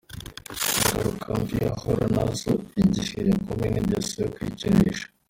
Ingaruka 0.83 1.27
mbi 1.39 1.55
umugore 1.57 1.67
ahura 1.77 2.05
nazo 2.15 2.51
igihe 2.81 3.19
yokamwe 3.27 3.65
n’ingeso 3.69 4.15
yo 4.23 4.29
kwikinisha. 4.35 5.05